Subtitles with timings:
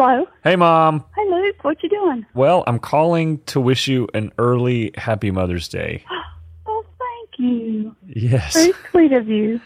[0.00, 0.24] Hello.
[0.44, 1.04] Hey, Mom.
[1.14, 1.62] Hi, Luke.
[1.62, 2.24] What you doing?
[2.32, 6.04] Well, I'm calling to wish you an early Happy Mother's Day.
[6.66, 7.94] Oh, thank you.
[8.06, 8.54] Yes.
[8.54, 9.60] Very sweet of you.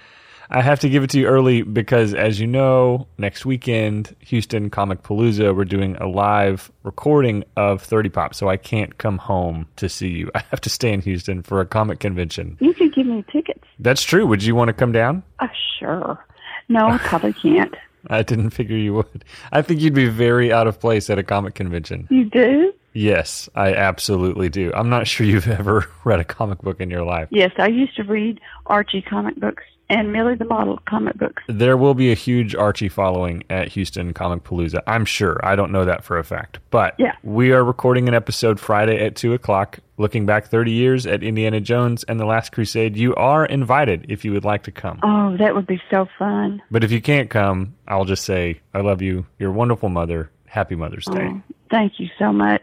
[0.50, 4.70] I have to give it to you early because, as you know, next weekend, Houston
[4.70, 9.88] Comicpalooza, we're doing a live recording of 30 Pop, so I can't come home to
[9.88, 10.32] see you.
[10.34, 12.56] I have to stay in Houston for a comic convention.
[12.58, 13.62] You could give me tickets.
[13.78, 14.26] That's true.
[14.26, 15.22] Would you want to come down?
[15.38, 15.46] Uh,
[15.78, 16.26] sure.
[16.68, 17.74] No, I probably can't.
[18.08, 19.24] I didn't figure you would.
[19.52, 22.06] I think you'd be very out of place at a comic convention.
[22.10, 22.72] You do?
[22.92, 24.72] Yes, I absolutely do.
[24.74, 27.28] I'm not sure you've ever read a comic book in your life.
[27.30, 31.42] Yes, I used to read Archie comic books and Millie the Model comic books.
[31.48, 34.80] There will be a huge Archie following at Houston Comicpalooza.
[34.86, 35.38] I'm sure.
[35.44, 36.58] I don't know that for a fact.
[36.70, 37.14] But Yeah.
[37.22, 41.60] we are recording an episode Friday at 2 o'clock, looking back 30 years at Indiana
[41.60, 42.96] Jones and The Last Crusade.
[42.96, 45.00] You are invited if you would like to come.
[45.02, 46.62] Oh, that would be so fun.
[46.70, 49.26] But if you can't come, I'll just say, I love you.
[49.38, 50.30] You're a wonderful mother.
[50.46, 51.30] Happy Mother's Day.
[51.32, 52.62] Oh, thank you so much.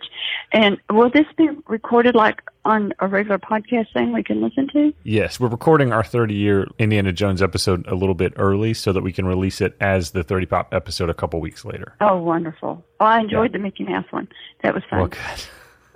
[0.54, 4.94] And will this be recorded like on a regular podcast thing we can listen to?
[5.04, 9.02] Yes, we're recording our 30 year Indiana Jones episode a little bit early so that
[9.02, 11.94] we can release it as the 30 Pop episode a couple weeks later.
[12.02, 12.84] Oh, wonderful.
[13.00, 14.28] Oh, I enjoyed the Mickey Mouse one.
[14.64, 15.00] That was fun.
[15.00, 15.20] Well, good.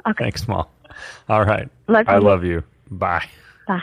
[0.08, 0.26] Okay.
[0.26, 0.68] Thanks, Mom.
[1.30, 1.68] All right.
[1.88, 2.22] Love I you.
[2.22, 2.64] love you.
[2.92, 3.26] Bye.
[3.68, 3.82] Bye.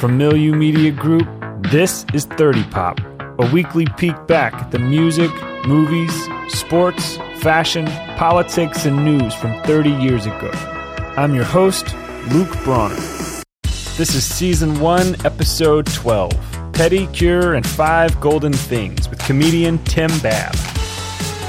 [0.00, 1.28] From Milieu Media Group,
[1.70, 2.98] this is 30 Pop,
[3.38, 5.30] a weekly peek back at the music,
[5.68, 6.12] movies,
[6.48, 10.50] sports, fashion, politics, and news from 30 years ago.
[11.18, 11.96] I'm your host,
[12.28, 12.94] Luke Bronner.
[13.96, 16.30] This is Season 1, Episode 12
[16.72, 20.54] Petty Cure and Five Golden Things with comedian Tim Babb.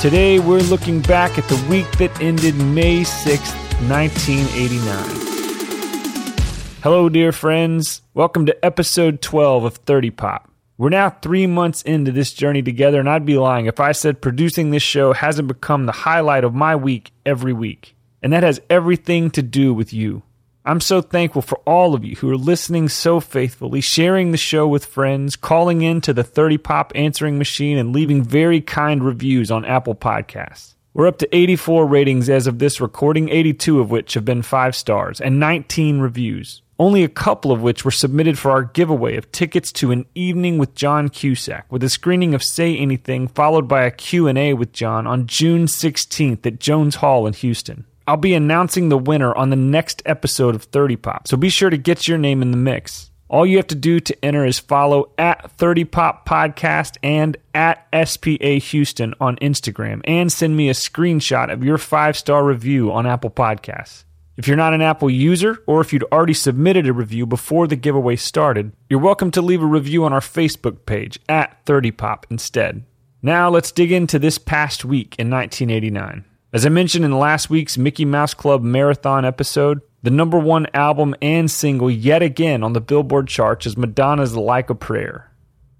[0.02, 3.54] Today, we're looking back at the week that ended May 6th,
[3.88, 6.40] 1989.
[6.82, 8.02] Hello, dear friends.
[8.16, 10.52] Welcome to episode 12 of 30 Pop.
[10.80, 14.20] We're now three months into this journey together, and I'd be lying if I said
[14.20, 17.96] producing this show hasn't become the highlight of my week every week.
[18.22, 20.24] And that has everything to do with you.
[20.66, 24.68] I'm so thankful for all of you who are listening so faithfully, sharing the show
[24.68, 29.50] with friends, calling in to the 30 Pop answering machine, and leaving very kind reviews
[29.50, 30.76] on Apple Podcasts.
[30.94, 34.76] We're up to 84 ratings as of this recording, 82 of which have been five
[34.76, 36.62] stars, and 19 reviews.
[36.78, 40.58] Only a couple of which were submitted for our giveaway of tickets to an evening
[40.58, 45.08] with John Cusack, with a screening of Say Anything followed by a Q&A with John
[45.08, 47.86] on June 16th at Jones Hall in Houston.
[48.10, 51.70] I'll be announcing the winner on the next episode of 30 Pop, so be sure
[51.70, 53.12] to get your name in the mix.
[53.28, 57.86] All you have to do to enter is follow at 30 Pop Podcast and at
[57.94, 63.06] SPA Houston on Instagram and send me a screenshot of your five star review on
[63.06, 64.06] Apple Podcasts.
[64.38, 67.76] If you're not an Apple user, or if you'd already submitted a review before the
[67.76, 72.86] giveaway started, you're welcome to leave a review on our Facebook page at 30pop instead.
[73.22, 76.26] Now let's dig into this past week in 1989.
[76.52, 81.14] As I mentioned in last week's Mickey Mouse Club marathon episode, the number one album
[81.22, 85.32] and single yet again on the Billboard charts is Madonna's Like a Prayer.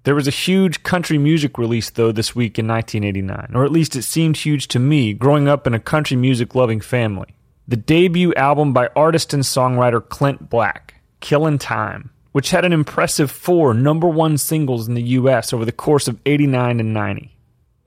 [0.04, 3.96] There was a huge country music release, though, this week in 1989, or at least
[3.96, 7.34] it seemed huge to me, growing up in a country music loving family.
[7.66, 13.32] The debut album by artist and songwriter Clint Black, Killin' Time, which had an impressive
[13.32, 17.36] four number one singles in the US over the course of 89 and 90.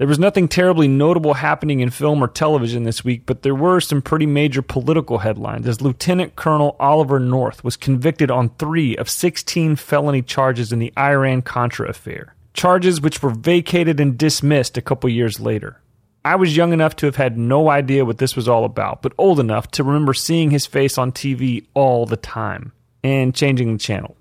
[0.03, 3.79] There was nothing terribly notable happening in film or television this week, but there were
[3.79, 9.09] some pretty major political headlines as Lieutenant Colonel Oliver North was convicted on three of
[9.09, 14.81] 16 felony charges in the Iran Contra affair, charges which were vacated and dismissed a
[14.81, 15.79] couple years later.
[16.25, 19.13] I was young enough to have had no idea what this was all about, but
[19.17, 22.73] old enough to remember seeing his face on TV all the time
[23.05, 24.17] and changing the channel.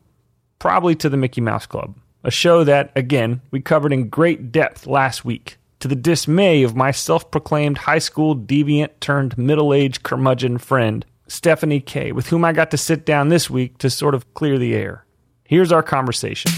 [0.61, 4.87] Probably to the Mickey Mouse Club, a show that, again, we covered in great depth
[4.87, 10.05] last week, to the dismay of my self proclaimed high school deviant turned middle aged
[10.05, 14.14] curmudgeon friend, Stephanie Kay, with whom I got to sit down this week to sort
[14.14, 15.05] of clear the air.
[15.43, 16.52] Here's our conversation.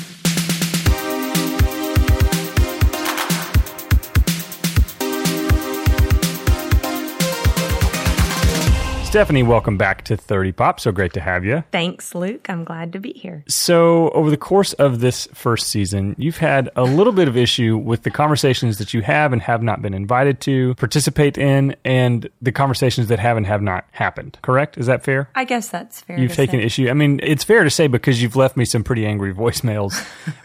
[9.14, 10.81] Stephanie, welcome back to 30 Pop.
[10.81, 11.62] So great to have you.
[11.70, 12.50] Thanks, Luke.
[12.50, 13.44] I'm glad to be here.
[13.46, 17.76] So, over the course of this first season, you've had a little bit of issue
[17.76, 22.28] with the conversations that you have and have not been invited to participate in, and
[22.43, 24.37] the conversations that have and have not happened.
[24.43, 24.76] Correct?
[24.78, 25.31] Is that fair?
[25.37, 26.19] I guess that's fair.
[26.19, 26.67] You've taken say.
[26.67, 26.90] issue.
[26.90, 29.96] I mean, it's fair to say because you've left me some pretty angry voicemails,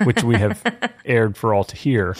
[0.06, 0.62] which we have
[1.06, 2.16] aired for all to hear.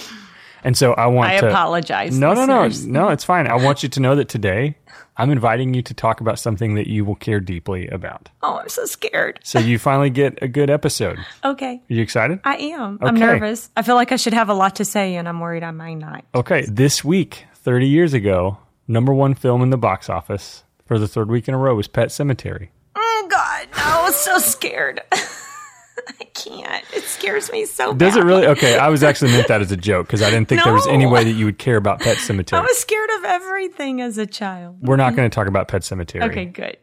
[0.64, 3.10] And so I want I to apologize, No, no, no, no.
[3.10, 3.46] It's fine.
[3.46, 4.76] I want you to know that today
[5.20, 8.30] I'm inviting you to talk about something that you will care deeply about.
[8.42, 9.42] Oh, I'm so scared.
[9.44, 11.20] So you finally get a good episode.
[11.44, 11.74] Okay.
[11.74, 12.40] Are you excited?
[12.46, 12.98] I am.
[13.02, 13.70] I'm nervous.
[13.76, 15.96] I feel like I should have a lot to say, and I'm worried I might
[15.96, 16.24] not.
[16.34, 21.08] Okay, this week, 30 years ago, number one film in the box office for the
[21.08, 22.70] third week in a row was Pet Sematary.
[22.96, 23.68] Oh, God.
[23.76, 25.02] No, I was so scared.
[26.20, 26.86] I can't.
[26.94, 28.22] It scares me so Does bad.
[28.22, 28.48] it really?
[28.48, 30.88] Okay, I was actually meant that as a joke because I didn't think there was
[30.88, 32.58] any way that you would care about Pet Sematary.
[32.58, 34.78] I was scared of everything as a child.
[34.82, 35.18] We're not mm-hmm.
[35.18, 36.24] going to talk about Pet Sematary.
[36.30, 36.78] Okay, good.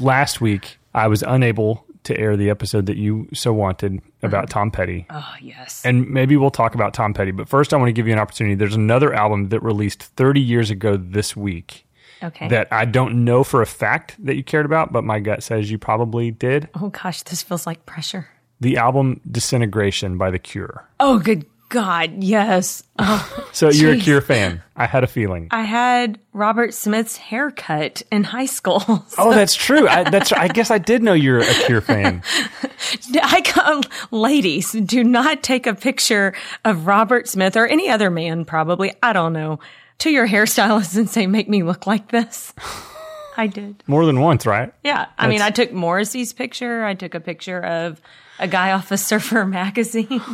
[0.00, 4.52] Last week, I was unable to air the episode that you so wanted about mm-hmm.
[4.52, 5.06] Tom Petty.
[5.10, 5.82] Oh, yes.
[5.84, 7.30] And maybe we'll talk about Tom Petty.
[7.30, 8.54] But first, I want to give you an opportunity.
[8.54, 11.86] There's another album that released 30 years ago this week
[12.22, 12.48] Okay.
[12.48, 15.70] that I don't know for a fact that you cared about, but my gut says
[15.70, 16.68] you probably did.
[16.80, 18.28] oh, gosh, this feels like pressure.
[18.60, 20.88] The album Disintegration by The Cure.
[21.00, 22.22] Oh, good God.
[22.22, 22.82] Yes.
[22.98, 24.62] Oh, So you're a Cure fan.
[24.76, 25.48] I had a feeling.
[25.50, 28.82] I had Robert Smith's haircut in high school.
[29.18, 29.88] Oh, that's true.
[29.88, 30.32] I, that's.
[30.32, 32.22] I guess I did know you're a Cure fan.
[33.22, 36.34] I come, ladies, do not take a picture
[36.64, 38.92] of Robert Smith or any other man, probably.
[39.02, 39.58] I don't know,
[39.98, 42.52] to your hairstylist and say, make me look like this.
[43.36, 43.82] I did.
[43.86, 44.72] More than once, right?
[44.84, 45.06] Yeah.
[45.16, 46.84] I mean, I took Morrissey's picture.
[46.84, 48.00] I took a picture of
[48.38, 50.20] a guy off a Surfer magazine.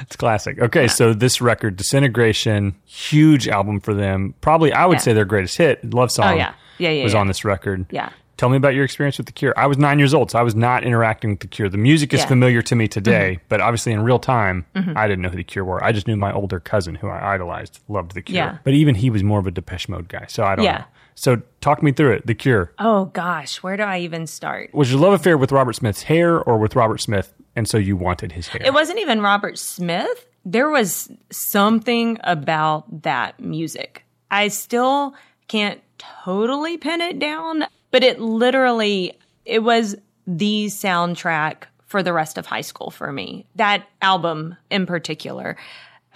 [0.00, 0.58] It's classic.
[0.60, 4.34] Okay, so this record, Disintegration, huge album for them.
[4.42, 5.00] Probably, I would Yeah.
[5.00, 6.52] say their greatest hit, Love Song, Oh, yeah.
[6.76, 7.20] Yeah, yeah, was yeah.
[7.20, 7.86] on this record.
[7.90, 8.10] Yeah.
[8.36, 9.54] Tell me about your experience with The Cure.
[9.56, 11.68] I was nine years old, so I was not interacting with The Cure.
[11.70, 12.24] The music is Yeah.
[12.24, 12.28] Mm-hmm.
[12.28, 15.64] familiar to me today, but obviously in real time, I didn't know who The Cure
[15.64, 15.82] were.
[15.82, 18.36] I just knew my older cousin, who I idolized, loved The Cure.
[18.36, 18.58] Yeah.
[18.62, 20.78] But even he was more of a Depeche Mode guy, so I don't Yeah.
[20.78, 20.84] know.
[21.18, 22.26] So talk me through it.
[22.26, 22.72] The Cure.
[22.78, 23.62] oh, gosh.
[23.62, 24.74] Where do I even start?
[24.74, 27.96] Was your love affair with Robert Smith's hair or with Robert Smith, and so you
[27.96, 28.60] wanted his hair?
[28.62, 30.26] It wasn't even Robert Smith.
[30.44, 34.04] There was something about that music.
[34.30, 35.14] I still
[35.48, 39.96] can't totally pin it down, but it literally it was
[40.26, 43.46] the soundtrack for the rest of high school for me.
[43.54, 45.56] That album in particular.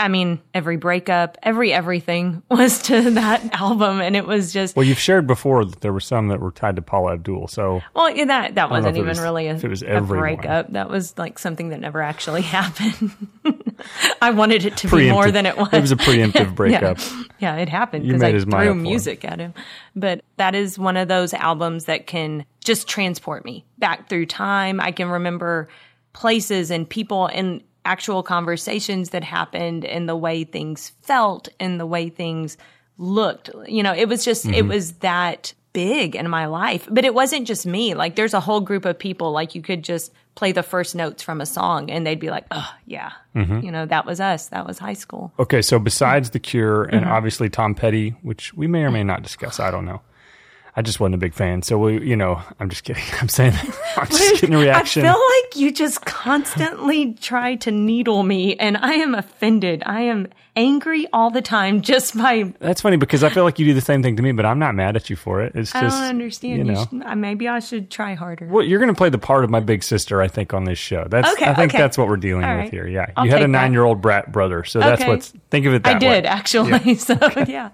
[0.01, 4.85] I mean, every breakup, every everything was to that album and it was just well,
[4.85, 8.09] you've shared before that there were some that were tied to Paula Abdul, so well,
[8.11, 10.73] yeah, that that wasn't even was- really a, it was a breakup.
[10.73, 13.13] That was like something that never actually happened.
[14.23, 15.73] I wanted it to be more than it was.
[15.73, 16.99] It was a preemptive breakup.
[16.99, 18.83] Yeah, yeah it happened because I threw up for him.
[18.83, 19.55] music at him.
[19.95, 24.81] But that is one of those albums that can just transport me back through time.
[24.81, 25.69] I can remember
[26.13, 31.87] places and people and actual conversations that happened and the way things felt and the
[31.87, 32.57] way things
[32.99, 33.51] looked.
[33.67, 34.69] You know, it was just, it Mm-hmm.
[34.69, 36.87] was that big in my life.
[36.91, 37.95] But it wasn't just me.
[37.95, 41.23] Like there's a whole group of people, like you could just play the first notes
[41.23, 43.13] from a song and they'd be like, oh, yeah.
[43.35, 43.61] Mm-hmm.
[43.61, 44.49] You know, that was us.
[44.49, 45.33] That was high school.
[45.39, 47.13] Okay, so besides The Cure and Mm-hmm.
[47.13, 50.03] obviously Tom Petty, which we may or may not discuss, I don't know.
[50.77, 51.63] I just wasn't a big fan.
[51.63, 53.03] So we, you know, I'm just kidding.
[53.21, 53.55] I'm saying
[53.97, 55.05] I'm just getting a reaction.
[55.05, 59.83] I feel like you just constantly try to needle me, and I am offended.
[59.85, 62.53] I am angry all the time just by.
[62.61, 64.59] That's funny because I feel like you do the same thing to me, but I'm
[64.59, 65.55] not mad at you for it.
[65.57, 66.53] It's just I don't understand.
[66.59, 68.47] You You know, should- uh, maybe I should try harder.
[68.47, 70.79] well, you're going to play the part of my big sister, I think, on this
[70.79, 71.05] show.
[71.09, 71.79] That's Okay, I think okay.
[71.79, 72.71] that's what we're dealing All with right.
[72.71, 72.87] here.
[72.87, 75.11] Yeah, I'll you had a nine year old brat brother, so that's Okay.
[75.11, 76.29] what's think of it that I did way.
[76.29, 76.95] actually.
[77.01, 77.15] So
[77.49, 77.71] yeah,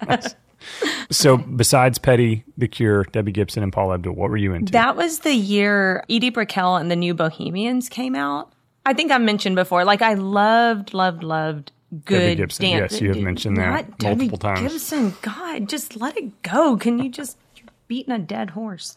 [1.11, 4.73] So besides Petty, The Cure, Debbie Gibson, and Paula Abdul, what were you into?
[4.73, 8.53] that was the year Edie Brickell and the New Bohemians came out.
[8.85, 9.85] I think I mentioned before.
[9.85, 11.73] Like I loved, loved, loved
[12.05, 12.93] good Gibson, dance.
[12.93, 14.73] yes, you have mentioned that Not Debbie multiple times.
[14.73, 16.77] Gibson, God, just let it go.
[16.77, 18.97] Can you just you're beating a dead horse?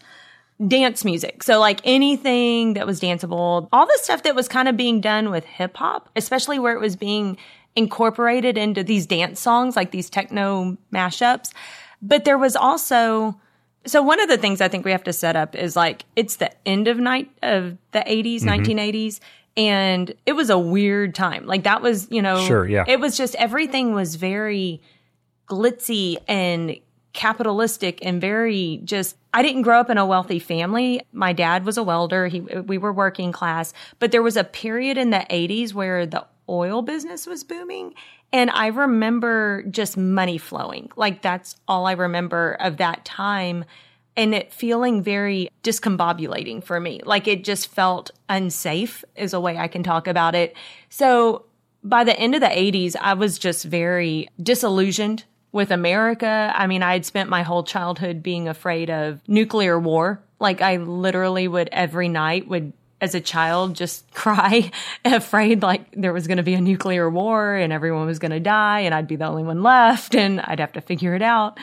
[0.68, 1.44] Dance music.
[1.44, 5.30] So like anything that was danceable, all the stuff that was kind of being done
[5.32, 7.38] with hip hop, especially where it was being
[7.76, 11.52] incorporated into these dance songs, like these techno mashups.
[12.02, 13.40] But there was also
[13.86, 16.36] so one of the things I think we have to set up is like it's
[16.38, 18.64] the end of night of the 80s, Mm-hmm.
[18.64, 19.20] 1980s
[19.58, 21.46] and it was a weird time.
[21.46, 22.86] Like that was, you know, Sure, yeah.
[22.88, 24.82] It was just everything was very
[25.48, 26.78] glitzy and
[27.14, 31.02] capitalistic and very just I didn't grow up in a wealthy family.
[31.12, 32.28] My dad was a welder.
[32.28, 36.26] He we were working class, but there was a period in the 80s where the
[36.50, 37.94] oil business was booming
[38.32, 40.92] And I remember just money flowing.
[40.96, 43.66] Like that's all I remember of that time.
[44.16, 47.02] And it feeling very discombobulating for me.
[47.04, 50.56] Like it just felt unsafe, is a way I can talk about it.
[50.90, 51.46] So
[51.84, 56.52] by the end of the 80s, I was just very disillusioned with America.
[56.54, 60.22] I mean, I had spent my whole childhood being afraid of nuclear war.
[60.40, 64.72] Like I literally would every night would as a child just cry
[65.06, 68.40] afraid like there was going to be a nuclear war and everyone was going to
[68.40, 71.60] die and I'd be the only one left and I'd have to figure it out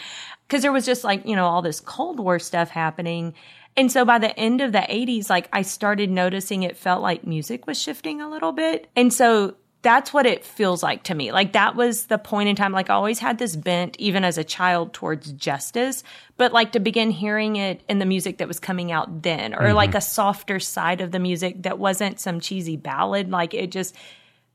[0.47, 3.35] because there was just like, you know, all this Cold War stuff happening.
[3.77, 7.27] And so by the end of the 80s, like I started noticing it felt like
[7.27, 8.89] music was shifting a little bit.
[8.97, 11.31] And so that's what it feels like to me.
[11.31, 12.73] Like that was the point in time.
[12.73, 16.03] Like I always had this bent, even as a child, towards justice,
[16.37, 19.61] but like to begin hearing it in the music that was coming out then, or
[19.61, 19.77] mm-hmm.
[19.77, 23.31] like a softer side of the music that wasn't some cheesy ballad.
[23.31, 23.95] Like it just,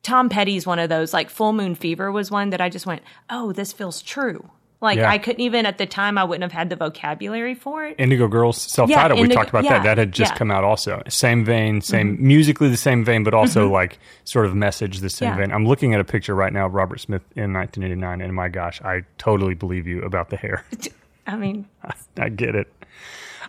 [0.03, 1.13] Tom Petty's one of those.
[1.13, 4.49] Like Full Moon Fever was one that I just went, oh, this feels true.
[4.81, 5.11] Like yeah.
[5.11, 7.95] I couldn't even at the time I wouldn't have had the vocabulary for it.
[7.99, 9.19] Indigo Girls self-titled.
[9.19, 9.83] Yeah, we talked about yeah, that.
[9.83, 11.03] That had just come out also.
[11.07, 12.27] Same vein, same mm-hmm.
[12.27, 13.73] musically the same vein, but also mm-hmm.
[13.73, 15.51] like sort of message the same vein.
[15.51, 18.81] I'm looking at a picture right now of Robert Smith in 1989, and my gosh,
[18.81, 20.65] I totally believe you about the hair.
[21.27, 22.67] I mean, I, I get it.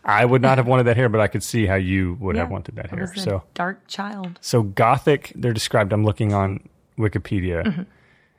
[0.04, 2.50] I would not have wanted that hair, but I could see how you would have
[2.50, 3.14] wanted that hair.
[3.14, 4.38] so dark child.
[4.42, 5.92] So gothic, they're described.
[5.92, 7.64] I'm looking on Wikipedia.
[7.64, 7.82] Mm-hmm.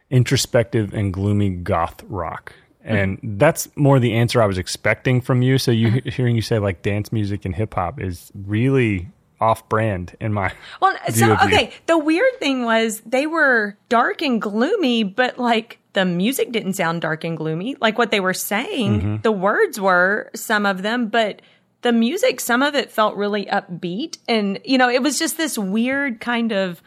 [0.09, 2.53] Introspective and gloomy goth rock
[2.83, 5.57] and that's more the answer I was expecting from you.
[5.57, 6.11] So you uh-huh.
[6.11, 9.09] hearing you say like dance music and hip hop is really
[9.39, 10.95] off brand in my well.
[11.09, 16.51] So okay, the weird thing was they were dark and gloomy, but like the music
[16.51, 17.75] didn't sound dark and gloomy.
[17.79, 19.21] Like what they were saying, mm-hmm.
[19.21, 21.41] the words were some of them, but
[21.81, 25.57] the music, some of it felt really upbeat, and you know, it was just this
[25.57, 26.81] weird kind of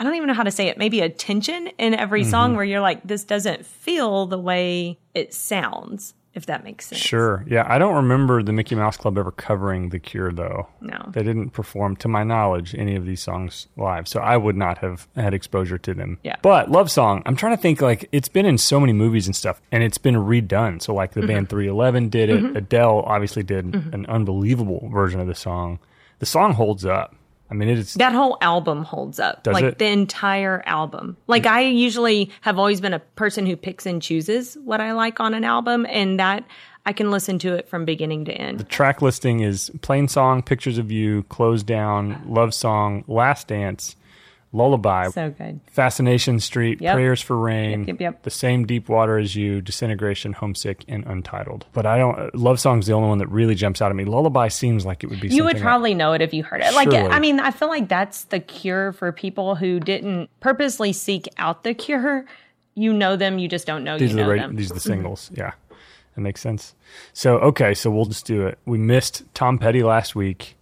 [0.00, 2.30] I don't even know how to say it, maybe a tension in every mm-hmm.
[2.30, 7.02] song where you're like, this doesn't feel the way it sounds, if that makes sense.
[7.02, 7.44] Sure.
[7.46, 7.66] Yeah.
[7.68, 10.68] I don't remember the Mickey Mouse Club ever covering The Cure, though.
[10.80, 10.96] No.
[11.08, 14.08] They didn't perform, to my knowledge, any of these songs live.
[14.08, 16.16] So I would not have had exposure to them.
[16.22, 16.36] Yeah.
[16.40, 19.36] But Love Song, I'm trying to think, like, it's been in so many movies and
[19.36, 20.80] stuff, and it's been redone.
[20.80, 21.26] So, like, the mm-hmm.
[21.28, 22.42] band 311 did it.
[22.42, 22.56] Mm-hmm.
[22.56, 23.92] Adele obviously did mm-hmm.
[23.92, 25.78] an unbelievable version of the song.
[26.20, 27.14] The song holds up.
[27.50, 29.46] I mean, it's that whole album holds up.
[29.46, 29.78] Like it?
[29.78, 31.16] the entire album.
[31.26, 35.18] Like I usually have always been a person who picks and chooses what I like
[35.18, 36.44] on an album, and that
[36.86, 38.60] I can listen to it from beginning to end.
[38.60, 43.96] The track listing is Plain Song, Pictures of You, Close Down, Love Song, Last Dance,
[44.52, 45.60] Lullaby, so good.
[45.68, 46.94] Fascination Street, yep.
[46.94, 51.66] Prayers for Rain, yep, yep, The Same Deep Water as You, Disintegration, Homesick, and Untitled.
[51.72, 52.18] But I don't.
[52.18, 54.04] Uh, Love Song's the only one that really jumps out at me.
[54.04, 55.28] Lullaby seems like it would be.
[55.28, 56.74] You would probably know it if you heard it.
[56.74, 57.10] Like, Surely.
[57.10, 61.62] I mean, I feel like that's the cure for people who didn't purposely seek out
[61.62, 62.24] the cure.
[62.74, 64.56] You know them, you just don't know these you know the them.
[64.56, 64.88] These are the mm-hmm.
[64.88, 65.30] singles.
[65.32, 65.52] yeah,
[66.16, 66.74] that makes sense.
[67.12, 68.58] So okay, so we'll just do it.
[68.64, 70.56] We missed Tom Petty last week.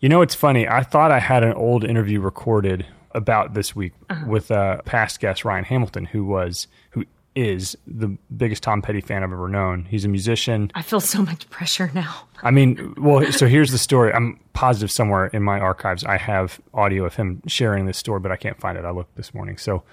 [0.00, 0.66] You know, it's funny.
[0.66, 4.26] I thought I had an old interview recorded about this week uh-huh.
[4.26, 9.22] with uh, past guest Ryan Hamilton, who was who is the biggest Tom Petty fan
[9.22, 9.84] I've ever known.
[9.84, 10.70] He's a musician.
[10.74, 12.28] I feel so much pressure now.
[12.42, 14.12] I mean, well, so here's the story.
[14.12, 18.32] I'm positive somewhere in my archives I have audio of him sharing this story, but
[18.32, 18.84] I can't find it.
[18.84, 19.58] I looked this morning.
[19.58, 19.84] So,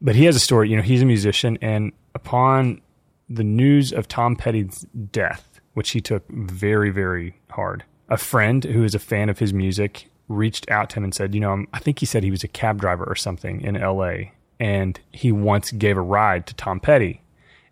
[0.00, 0.68] but he has a story.
[0.68, 2.80] You know, he's a musician, and upon
[3.28, 8.84] the news of Tom Petty's death, which he took very, very hard, a friend who
[8.84, 11.78] is a fan of his music reached out to him and said, you know, I
[11.78, 15.72] think he said he was a cab driver or something in LA and he once
[15.72, 17.20] gave a ride to Tom Petty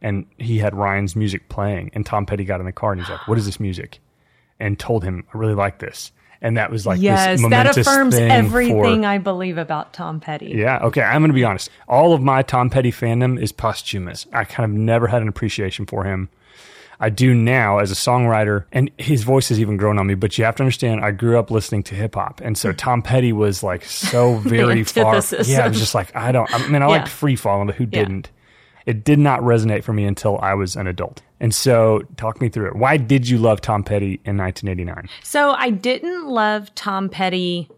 [0.02, 3.10] and he had Ryan's music playing and Tom Petty got in the car and he's
[3.10, 4.00] like, what is this music?
[4.58, 6.12] And told him, I really like this.
[6.42, 10.54] And that was like yes, that affirms everything for, I believe about Tom Petty.
[10.56, 10.78] Yeah.
[10.84, 11.02] Okay.
[11.02, 11.68] I'm going to be honest.
[11.86, 14.26] All of my Tom Petty fandom is posthumous.
[14.32, 16.30] I kind of never had an appreciation for him.
[17.00, 20.14] I do now as a songwriter, and his voice has even grown on me.
[20.14, 22.76] But you have to understand, I grew up listening to hip hop, and so hmm.
[22.76, 25.20] Tom Petty was like so very far.
[25.44, 26.52] Yeah, I was just like, I don't.
[26.52, 26.86] I mean, I yeah.
[26.86, 28.04] liked Free Falling, but who yeah.
[28.04, 28.30] didn't?
[28.86, 31.22] It did not resonate for me until I was an adult.
[31.38, 32.76] And so, talk me through it.
[32.76, 35.08] Why did you love Tom Petty in 1989?
[35.22, 37.68] So, I didn't love Tom Petty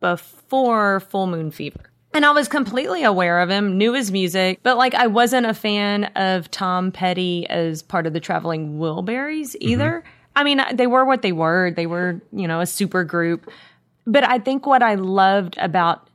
[0.00, 1.90] before Full Moon Fever.
[2.14, 5.54] And I was completely aware of him, knew his music, but like I wasn't a
[5.54, 9.68] fan of Tom Petty as part of the Traveling Wilburys mm-hmm.
[9.68, 9.90] either.
[9.90, 10.08] Mm-hmm.
[10.36, 11.72] I mean, they were what they were.
[11.72, 13.50] They were, you know, a super group.
[14.06, 16.08] But I think what I loved about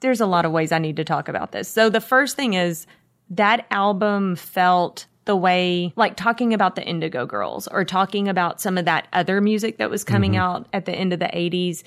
[0.00, 1.68] there's a lot of ways I need to talk about this.
[1.68, 2.86] So the first thing is
[3.30, 8.76] that album felt the way like talking about the Indigo Girls or talking about some
[8.76, 10.42] of that other music that was coming mm-hmm.
[10.42, 11.82] out at the end of the 80s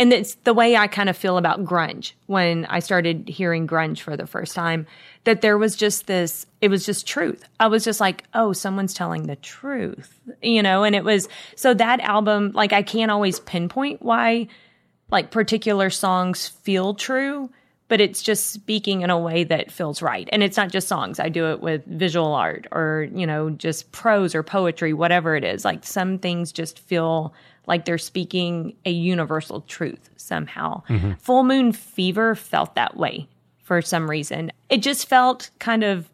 [0.00, 4.00] And it's the way I kind of feel about grunge when I started hearing grunge
[4.00, 4.86] for the first time,
[5.24, 7.44] that there was just this, it was just truth.
[7.60, 10.84] I was just like, oh, someone's telling the truth, you know?
[10.84, 14.48] And it was, so that album, like, I can't always pinpoint why,
[15.10, 17.50] like, particular songs feel true
[17.88, 20.28] but it's just speaking in a way that feels right.
[20.32, 21.18] And it's not just songs.
[21.18, 25.42] I do it with visual art or, you know, just prose or poetry, whatever it
[25.42, 25.64] is.
[25.64, 27.34] Like some things just feel
[27.70, 30.82] like they're speaking a universal truth somehow.
[30.90, 31.12] Mm-hmm.
[31.14, 33.26] Full Moon Fever felt that way
[33.62, 34.52] for some reason.
[34.68, 36.10] It just felt kind of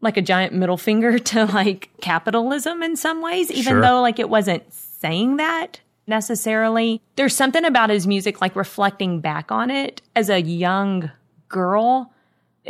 [0.00, 3.80] like a giant middle finger to like capitalism in some ways, even Sure.
[3.82, 7.00] though like it wasn't saying that necessarily.
[7.16, 11.10] There's something about his music, like reflecting back on it as a young
[11.48, 12.12] girl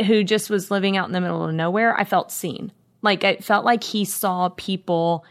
[0.06, 1.96] who just was living out in the middle of nowhere.
[1.98, 2.72] I felt seen.
[3.02, 5.24] Like it felt like he saw people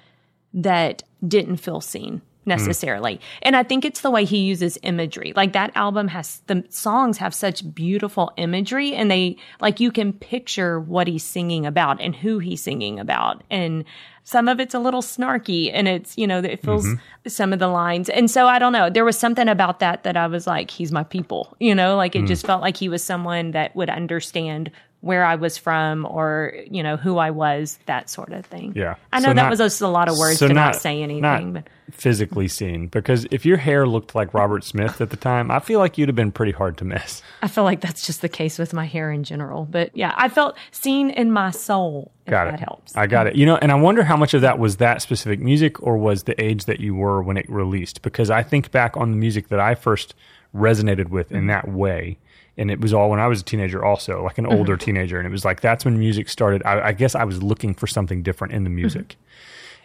[0.54, 2.48] that didn't feel seen Mm.
[2.48, 3.22] necessarily.
[3.42, 5.32] And I think it's the way he uses imagery.
[5.36, 10.12] Like that album has the songs have such beautiful imagery and they like you can
[10.12, 13.44] picture what he's singing about and who he's singing about.
[13.50, 13.86] And
[14.26, 17.30] some of it's a little snarky and it's, you know, it feels mm-hmm.
[17.30, 18.10] some of the lines.
[18.10, 20.92] And so I don't know, there was something about that that I was like, he's
[20.92, 22.28] my people, you know, like it mm.
[22.28, 24.72] just felt like he was someone that would understand
[25.04, 28.72] where I was from or, you know, who I was, that sort of thing.
[28.74, 28.96] Yeah.
[29.12, 31.04] I know So that not- was just a lot of words so to not, say
[31.04, 32.88] anything, not but physically seen.
[32.88, 36.08] Because if your hair looked like Robert Smith at the time, I feel like you'd
[36.08, 37.22] have been pretty hard to miss.
[37.42, 39.68] I feel like that's just the case with my hair in general.
[39.70, 42.60] But yeah, I felt seen in my soul, if Got that it.
[42.62, 42.96] helps.
[42.96, 43.36] I got it.
[43.36, 46.24] You know, and I wonder how much of that was that specific music or was
[46.24, 48.04] the age that you were when it released.
[48.04, 50.16] Because I think back on the music that I first
[50.56, 51.36] resonated with Mm-hmm.
[51.36, 52.20] in that way.
[52.58, 54.56] And it was all when I was a teenager, also, like an Mm-hmm.
[54.58, 55.18] older teenager.
[55.18, 56.62] And it was like, that's when music started.
[56.66, 59.16] I, I guess I was looking for something different in the music.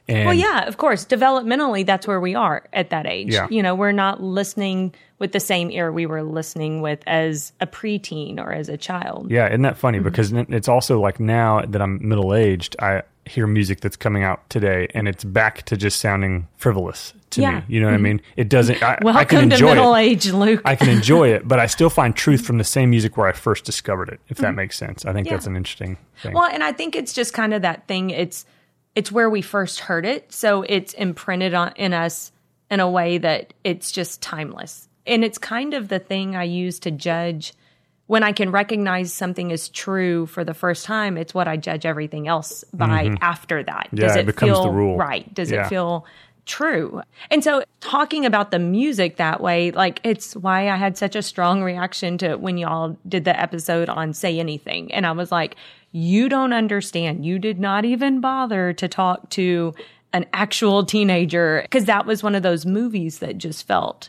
[0.06, 0.26] And Mm-hmm.
[0.26, 1.04] Well, yeah, of course.
[1.04, 3.32] Developmentally, that's where we are at that age.
[3.34, 3.46] Yeah.
[3.50, 7.66] You know, we're not listening with the same ear we were listening with as a
[7.66, 9.30] preteen or as a child.
[9.30, 9.80] Yeah, isn't that Mm-hmm.
[9.80, 9.98] funny?
[10.00, 14.48] Because it's also like now that I'm middle aged, I hear music that's coming out
[14.48, 17.60] today, and it's back to just sounding frivolous to Yeah.
[17.60, 17.68] Mm-hmm.
[17.68, 17.74] me.
[17.74, 18.20] You know what I mean?
[18.36, 18.82] It doesn't.
[18.82, 20.00] I, I can Welcome to enjoy middle it.
[20.02, 20.62] age, Luke.
[20.64, 23.32] I can enjoy it, but I still find truth from the same music where I
[23.32, 24.20] first discovered it.
[24.28, 25.32] If that makes sense, I think Mm-hmm.
[25.32, 25.36] Yeah.
[25.36, 26.34] that's an interesting thing.
[26.34, 28.10] Well, and I think it's just kind of that thing.
[28.10, 28.44] It's
[28.94, 32.32] it's where we first heard it, so it's imprinted on in us
[32.70, 34.88] in a way that it's just timeless.
[35.06, 37.54] And it's kind of the thing I use to judge
[38.08, 41.16] when I can recognize something is true for the first time.
[41.16, 43.86] It's what I judge everything else by after that.
[43.88, 43.96] Mm-hmm.
[43.98, 44.96] Yeah, Does it it, becomes feel the rule.
[44.96, 45.32] right?
[45.34, 45.66] Does Yeah.
[45.66, 46.04] it feel
[46.48, 47.02] true.
[47.30, 51.22] And so talking about the music that way, like it's why I had such a
[51.22, 54.92] strong reaction to when y'all did the episode on Say Anything.
[54.92, 55.54] And I was like,
[55.92, 57.24] you don't understand.
[57.24, 59.74] You did not even bother to talk to
[60.12, 64.08] an actual teenager because that was one of those movies that just felt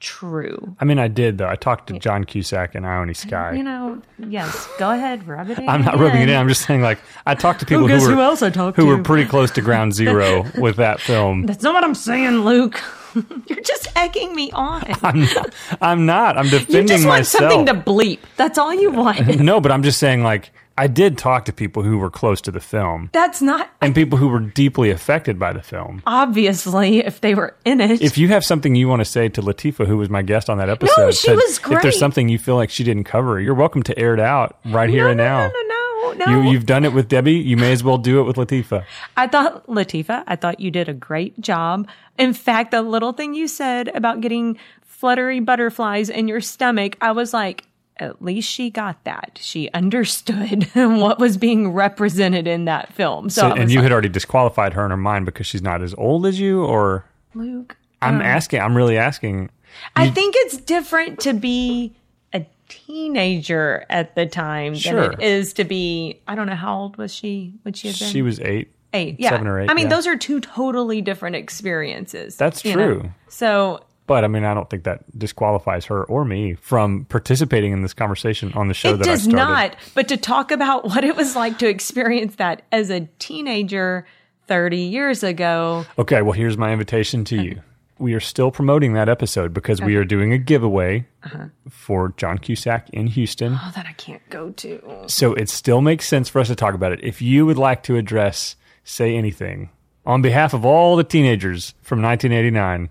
[0.00, 0.76] true.
[0.80, 1.48] I mean, I did though.
[1.48, 3.52] I talked to John Cusack and Ione Skye.
[3.52, 5.68] You know, yes, go ahead, rub it in.
[5.68, 6.36] I'm not rubbing it in.
[6.40, 8.76] I'm just saying, like, I talked to people guess who were who else I talked
[8.76, 8.96] who to?
[8.96, 11.46] were pretty close to ground zero with that film.
[11.46, 12.80] That's not what I'm saying, Luke.
[13.46, 14.84] You're just egging me on.
[15.02, 15.54] I'm not.
[15.80, 16.38] I'm, not.
[16.38, 16.82] I'm defending myself.
[16.82, 17.52] You just want myself.
[17.52, 18.18] something to bleep.
[18.36, 19.40] That's all you want.
[19.40, 22.50] no, but I'm just saying, like, I did talk to people who were close to
[22.50, 26.02] the film That's not and people who were deeply affected by the film.
[26.06, 28.00] obviously if they were in it.
[28.00, 30.56] If you have something you want to say to Latifa, who was my guest on
[30.56, 33.38] that episode, no, she said, was If there's something you feel like she didn't cover,
[33.38, 35.48] you're welcome to air it out right here no, and no, now.
[35.48, 36.42] No, no, no, no.
[36.44, 37.34] You, you've done it with Debbie.
[37.34, 38.86] You may as well do it with Latifa.
[39.18, 41.88] I thought, Latifa, I thought you did a great job.
[42.16, 47.12] In fact, the little thing you said about getting fluttery butterflies in your stomach, I
[47.12, 47.64] was like,
[48.00, 49.38] at least she got that.
[49.40, 53.30] She understood what was being represented in that film.
[53.30, 55.82] So, So, and you like, had already disqualified her in her mind because she's not
[55.82, 58.60] as old as you, or Luke, I'm um, asking.
[58.60, 59.50] I'm really asking.
[59.94, 61.94] I think it's different to be
[62.32, 65.10] a teenager at the time Sure.
[65.10, 66.20] than it is to be.
[66.26, 67.54] I don't know how old was she?
[67.64, 68.08] Would she have been?
[68.08, 68.72] She was eight.
[68.92, 69.30] eight, yeah.
[69.30, 69.94] seven or eight, I mean, yeah.
[69.94, 72.36] those are two totally different experiences.
[72.36, 72.94] That's you know?
[72.94, 73.10] true.
[73.28, 77.82] So But I mean, I don't think that disqualifies her or me from participating in
[77.82, 79.76] this conversation on the show it that I does not.
[79.94, 84.04] But to talk about what it was like to experience that as a teenager
[84.48, 87.62] 30 years ago, Okay, well, here's my invitation to you.
[88.00, 91.44] We are still promoting that episode because we are doing a giveaway Uh-huh.
[91.70, 93.52] for John Cusack in Houston.
[93.62, 95.04] oh, that I can't go to.
[95.06, 96.98] So it still makes sense for us to talk about it.
[97.04, 99.70] If you would like to address Say Anything
[100.04, 102.88] on behalf of all the teenagers from 1989,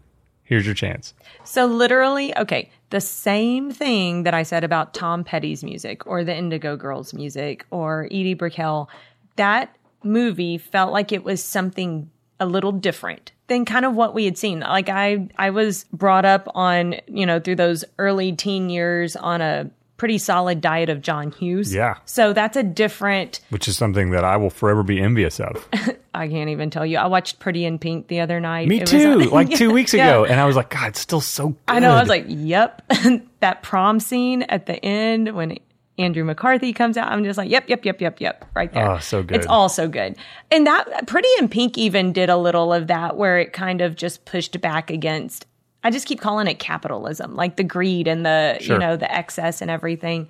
[0.50, 1.14] here's your chance.
[1.44, 6.36] So literally, okay, the same thing that I said about Tom Petty's music or the
[6.36, 8.90] Indigo Girls music or Edie Brickell,
[9.36, 12.10] that movie felt like it was something
[12.40, 14.62] a little different than kind of what we had seen.
[14.62, 19.42] Like I I was brought up on, you know, through those early teen years on
[19.42, 21.72] a pretty solid diet of John Hughes.
[21.74, 21.98] Yeah.
[22.06, 25.68] So that's a different Which is something that I will forever be envious of.
[26.16, 26.98] I can't even tell you.
[26.98, 28.68] I watched Pretty in Pink the other night.
[28.68, 30.08] Me It too, on- like two weeks Yeah.
[30.10, 30.26] ago.
[30.26, 31.58] And I was like, God, it's still so good.
[31.68, 31.92] I know.
[31.94, 32.82] I was like, yep.
[33.42, 35.60] that prom scene at the end when
[35.98, 38.90] Andrew McCarthy comes out, I'm just like, yep, yep, yep, yep, yep, right there.
[38.90, 39.36] Oh, so good.
[39.38, 40.16] It's all so good.
[40.50, 43.96] And that Pretty in Pink even did a little of that where it kind of
[43.98, 45.46] just pushed back against.
[45.84, 48.76] I just keep calling it capitalism, like the greed and the Sure.
[48.76, 50.28] you know the excess and everything.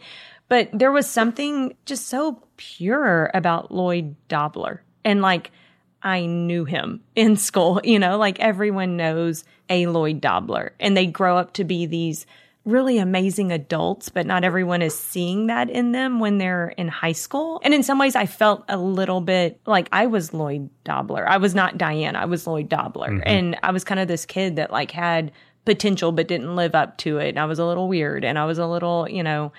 [0.48, 5.52] But there was something just so pure about Lloyd Dobler, and like
[6.02, 11.06] I knew him in school, you know, like everyone knows a Lloyd Dobler and they
[11.06, 12.26] grow up to be these
[12.70, 17.14] really amazing adults, but not everyone is seeing that in them when they're in high
[17.14, 17.60] school.
[17.64, 21.28] And in some ways, I felt a little bit like I was Lloyd Dobler.
[21.28, 23.10] I was not Diane, I was Lloyd Dobler.
[23.10, 23.24] Mm-hmm.
[23.26, 25.32] And I was kind of this kid that like had
[25.66, 27.30] potential but didn't live up to it.
[27.30, 29.52] And I was a little weird and I was a little, you know,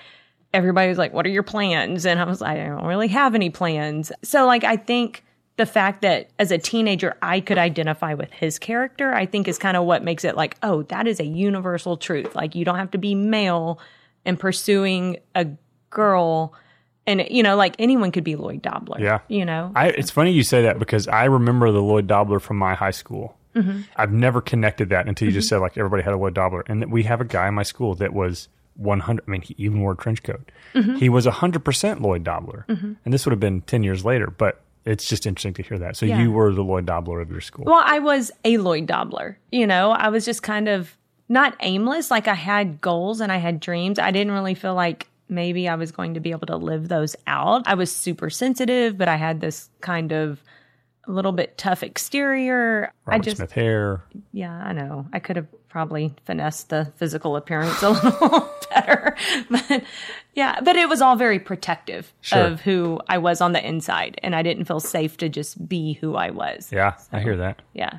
[0.52, 2.06] everybody was like, What are your plans?
[2.06, 4.12] And I was like, I don't really have any plans.
[4.22, 5.24] So, like, I think
[5.60, 9.58] the fact that as a teenager I could identify with his character, I think is
[9.58, 12.34] kind of what makes it like, oh, that is a universal truth.
[12.34, 13.78] Like, you don't have to be male
[14.24, 15.48] and pursuing a
[15.90, 16.54] girl.
[17.06, 19.00] And, you know, like anyone could be Lloyd Dobler.
[19.00, 19.18] Yeah.
[19.28, 19.70] You know?
[19.74, 22.90] I, it's funny you say that because I remember the Lloyd Dobler from my high
[22.90, 23.36] school.
[23.54, 23.82] Mm-hmm.
[23.96, 26.90] I've never connected that until you just said like everybody had a Lloyd Dobler, and
[26.90, 29.24] we have a guy in my school that was 100.
[29.26, 30.50] I mean, he even wore a trench coat.
[30.72, 30.94] Mm-hmm.
[30.94, 34.28] He was 100 percent Lloyd Dobler, and this would have been 10 years later.
[34.28, 35.96] But it's just interesting to hear that.
[35.96, 36.20] So Yeah.
[36.20, 37.64] you were the Lloyd Dobler of your school.
[37.66, 39.38] Well, I was a Lloyd Dobler.
[39.52, 40.96] You know, I was just kind of
[41.28, 42.10] not aimless.
[42.10, 43.98] Like I had goals and I had dreams.
[43.98, 47.14] I didn't really feel like maybe I was going to be able to live those
[47.26, 47.62] out.
[47.66, 50.42] I was super sensitive, but I had this kind of
[51.06, 52.92] a little bit tough exterior.
[53.06, 54.02] I just, Smith hair.
[54.32, 55.06] yeah, I know.
[55.12, 59.16] I could have probably finessed the physical appearance a little better.
[59.48, 59.84] But
[60.34, 62.44] yeah, but it was all very protective Sure.
[62.44, 64.18] of who I was on the inside.
[64.22, 66.70] And I didn't feel safe to just be who I was.
[66.72, 67.60] Yeah, I hear that.
[67.74, 67.98] Yeah.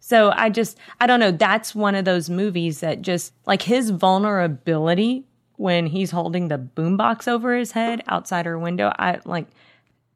[0.00, 1.30] So I just, I don't know.
[1.30, 5.24] That's one of those movies that just, like his vulnerability
[5.56, 8.92] when he's holding the boombox over his head outside her window.
[8.98, 9.46] I like,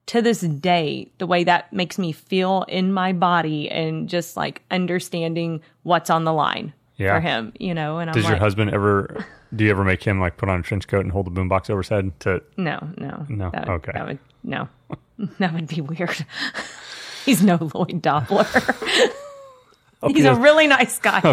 [0.07, 4.62] to this day, the way that makes me feel in my body and just like
[4.71, 7.14] understanding what's on the line Yeah.
[7.14, 7.98] for him, you know?
[7.98, 9.24] And I'm Does like, your husband ever?
[9.56, 11.70] Do you ever make him like put on a trench coat and hold the boombox
[11.70, 12.42] over his head to?
[12.58, 13.50] no, no, No?
[13.50, 13.92] That would, Okay.
[13.94, 14.68] That would, no,
[15.38, 16.26] that would be weird.
[17.24, 18.46] He's no Lloyd Dobler.
[20.06, 21.20] He's a really nice guy.
[21.20, 21.32] Though.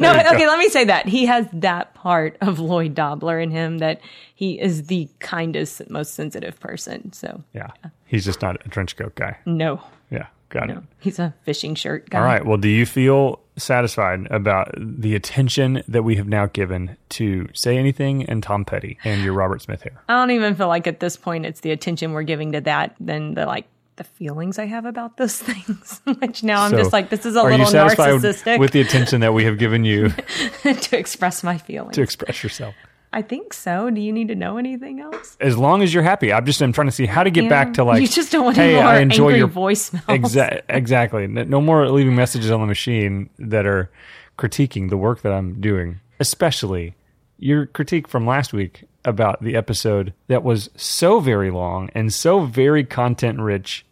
[0.00, 0.46] no, okay, go.
[0.46, 1.06] let me say that.
[1.06, 4.00] He has that part of Lloyd Dobler in him that
[4.34, 7.12] he is the kindest, most sensitive person.
[7.12, 7.68] So, Yeah,
[8.06, 9.36] he's just not a trench coat guy.
[9.44, 10.78] no, Yeah, got it.
[10.98, 12.18] He's a fishing shirt guy.
[12.18, 12.44] All right.
[12.44, 17.76] Well, do you feel satisfied about the attention that we have now given to Say
[17.78, 20.02] Anything and Tom Petty and your Robert Smith hair?
[20.08, 22.94] I don't even feel like at this point it's the attention we're giving to that
[23.00, 23.66] than the like
[23.96, 26.00] the feelings I have about those things.
[26.18, 29.32] Which now I'm So, just like, this is a little narcissistic with the attention that
[29.32, 30.10] we have given you
[30.62, 31.94] to express my feelings.
[31.94, 32.74] to express yourself?
[33.16, 33.88] I think so.
[33.88, 35.38] Do you need to know anything else?
[35.40, 37.72] As long as you're happy, I'm just I'm trying to see how to get back
[37.74, 40.04] to like you just don't want hey, any more I enjoy angry your voicemails.
[40.04, 41.26] Exa- exactly.
[41.26, 43.90] No more leaving messages on the machine that are
[44.36, 46.94] critiquing the work that I'm doing, especially
[47.38, 52.40] your critique from last week about the episode that was so very long and so
[52.44, 53.86] very content rich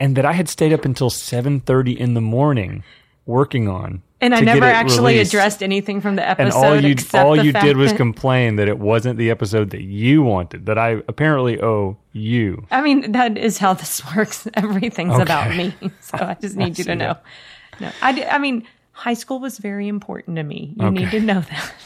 [0.00, 2.82] and that I had stayed up until 7:30 in the morning
[3.24, 4.02] working on.
[4.20, 5.30] And I never actually released.
[5.32, 6.58] addressed anything from the and episode.
[6.66, 10.22] all you except all you did was complain that it wasn't the episode that you
[10.22, 12.66] wanted that I apparently owe you.
[12.70, 14.48] I mean, that is how this works.
[14.54, 15.22] Everything's Okay.
[15.22, 15.72] about me.
[16.00, 17.14] So I just need you to know.
[17.14, 17.80] that.
[17.80, 20.74] No, I, I mean, high school was very important to me.
[20.76, 21.72] You need to know that.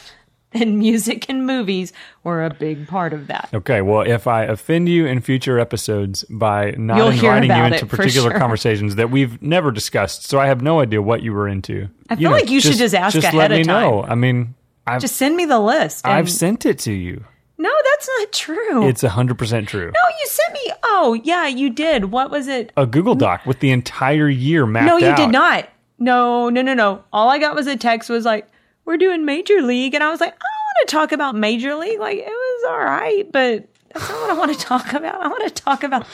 [0.61, 3.49] And music and movies were a big part of that.
[3.53, 7.85] Okay, well, if I offend you in future episodes by not You'll inviting you into
[7.87, 8.39] particular sure.
[8.39, 11.89] conversations that we've never discussed, so I have no idea what you were into.
[12.09, 14.03] I feel like you should just ask Just ahead let me of know.
[14.03, 14.53] I mean,
[14.85, 16.05] I've Just send me the list.
[16.05, 17.23] I've sent it to you.
[17.57, 18.87] no, that's not true.
[18.87, 19.85] It's hundred percent true.
[19.87, 20.71] no, you sent me.
[20.83, 22.05] Oh, yeah, you did.
[22.11, 22.71] What was it?
[22.77, 25.17] A Google Doc with the entire year mapped No, you out.
[25.17, 25.67] did not.
[25.97, 27.03] No, no, no, no.
[27.11, 28.47] All I got was a text was like,
[28.85, 31.75] "We're doing Major League," and I was like, "I don't want to talk about Major
[31.75, 31.99] League.
[31.99, 35.15] Like, it was all right, but that's not what I want to talk about.
[35.23, 36.05] I want to talk about."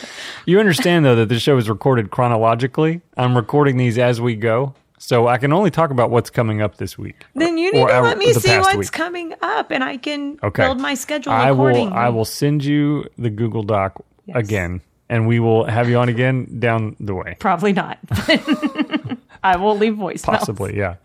[0.45, 3.01] You understand though that this show is recorded chronologically.
[3.17, 6.77] I'm recording these as we go, so I can only talk about what's coming up
[6.77, 7.25] this week.
[7.35, 8.91] Then you need to our- let me see what's week.
[8.91, 10.63] coming up, and I can Okay.
[10.63, 11.93] build my schedule I will.
[11.93, 14.03] I will send you the Google Doc
[14.35, 17.35] again, and we will have you on again down the way.
[17.39, 17.97] Probably not.
[19.43, 20.23] I will leave voicemails.
[20.23, 20.95] Possibly, yeah.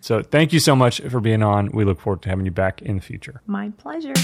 [0.00, 1.70] So thank you so much for being on.
[1.72, 3.42] We look forward to having you back in the future.
[3.46, 4.14] My pleasure.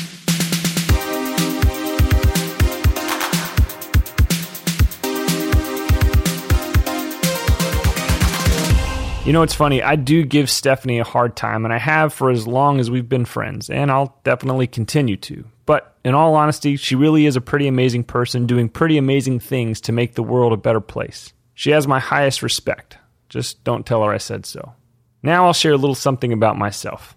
[9.25, 9.81] You know, it's funny.
[9.81, 13.09] I do give Stephanie a hard time, and I have for as long as we've
[13.09, 15.45] been friends, and I'll definitely continue to.
[15.65, 19.81] But in all honesty, she really is a pretty amazing person doing pretty amazing things
[19.83, 21.33] to make the world a better place.
[21.55, 22.99] She has my highest respect.
[23.33, 24.75] Just don't tell her I said so.
[25.23, 27.17] Now I'll share a little something about myself.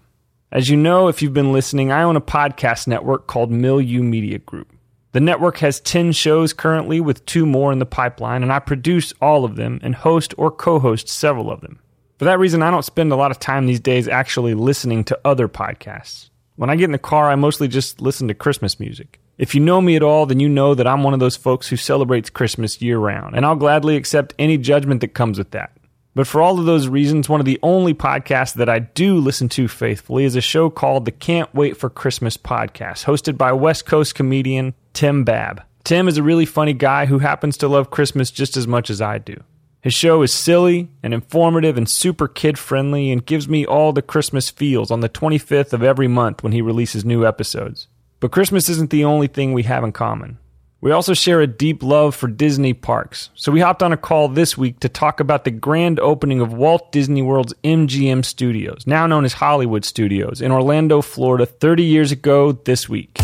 [0.50, 4.38] As you know, if you've been listening, I own a podcast network called Milieu Media
[4.38, 4.72] Group.
[5.12, 9.12] The network has 10 shows currently, with two more in the pipeline, and I produce
[9.20, 11.80] all of them and host or co host several of them.
[12.16, 15.20] For that reason, I don't spend a lot of time these days actually listening to
[15.22, 16.30] other podcasts.
[16.54, 19.20] When I get in the car, I mostly just listen to Christmas music.
[19.36, 21.68] If you know me at all, then you know that I'm one of those folks
[21.68, 25.76] who celebrates Christmas year round, and I'll gladly accept any judgment that comes with that.
[26.16, 29.50] But for all of those reasons, one of the only podcasts that I do listen
[29.50, 33.84] to faithfully is a show called the Can't Wait for Christmas podcast, hosted by West
[33.84, 35.62] Coast comedian Tim Babb.
[35.84, 39.02] Tim is a really funny guy who happens to love Christmas just as much as
[39.02, 39.36] I do.
[39.82, 44.00] His show is silly and informative and super kid friendly and gives me all the
[44.00, 47.88] Christmas feels on the 25th of every month when he releases new episodes.
[48.20, 50.38] But Christmas isn't the only thing we have in common.
[50.86, 54.28] We also share a deep love for Disney parks, so we hopped on a call
[54.28, 59.04] this week to talk about the grand opening of Walt Disney World's MGM Studios, now
[59.08, 63.18] known as Hollywood Studios, in Orlando, Florida, 30 years ago this week.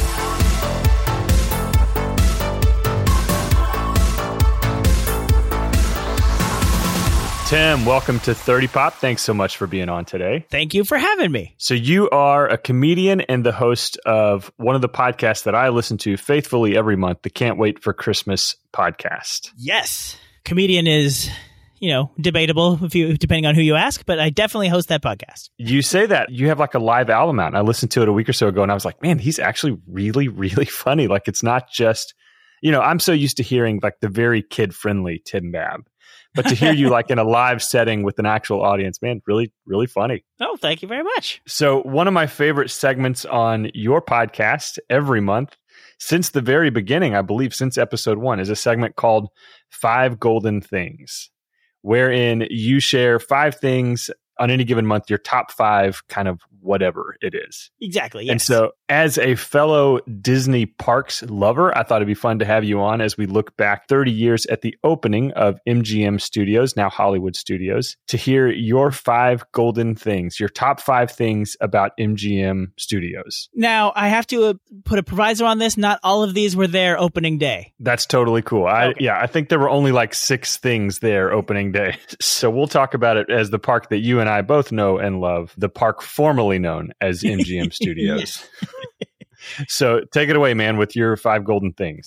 [7.52, 8.94] Tim, welcome to 30 Pop.
[8.94, 10.46] Thanks so much for being on today.
[10.50, 11.54] Thank you for having me.
[11.58, 15.68] So, you are a comedian and the host of one of the podcasts that I
[15.68, 19.50] listen to faithfully every month, the Can't Wait for Christmas podcast.
[19.58, 20.16] Yes.
[20.46, 21.28] Comedian is,
[21.78, 25.02] you know, debatable if you depending on who you ask, but I definitely host that
[25.02, 25.50] podcast.
[25.58, 28.08] You say that you have like a live album out, and I listened to it
[28.08, 31.06] a week or so ago, and I was like, man, he's actually really, really funny.
[31.06, 32.14] Like, it's not just,
[32.62, 35.82] you know, I'm so used to hearing like the very kid friendly Tim Babb
[36.34, 39.52] but to hear you like in a live setting with an actual audience, man, really,
[39.66, 40.24] really funny.
[40.40, 41.40] Oh, thank you very much.
[41.46, 45.56] So, one of my favorite segments on your podcast every month,
[45.98, 49.28] since the very beginning, I believe since episode one, is a segment called
[49.70, 51.30] Five Golden Things,
[51.82, 57.16] wherein you share five things on any given month, your top five kind of whatever
[57.20, 57.70] it is.
[57.80, 58.24] Exactly.
[58.26, 58.32] Yes.
[58.32, 62.64] And so, as a fellow Disney parks lover, I thought it'd be fun to have
[62.64, 66.88] you on as we look back 30 years at the opening of MGM Studios, now
[66.88, 73.48] Hollywood Studios, to hear your five golden things, your top five things about MGM Studios.
[73.54, 75.76] Now, I have to uh, put a proviso on this.
[75.76, 77.72] Not all of these were there opening day.
[77.80, 78.66] That's totally cool.
[78.66, 79.04] I, Okay.
[79.04, 81.96] yeah, I think there were only like six things there opening day.
[82.20, 85.20] So we'll talk about it as the park that you and I both know and
[85.20, 88.46] love, the park formerly known as MGM Studios.
[89.68, 92.04] so take it away, man, with your five golden things.